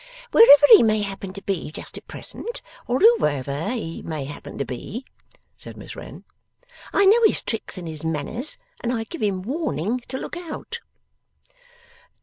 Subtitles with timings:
[0.31, 4.65] 'Wherever he may happen to be just at present, or whoever he may happen to
[4.65, 5.05] be,'
[5.55, 6.23] said Miss Wren,
[6.91, 10.79] 'I know his tricks and his manners, and I give him warning to look out.